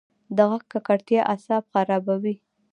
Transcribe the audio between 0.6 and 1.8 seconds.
ککړتیا اعصاب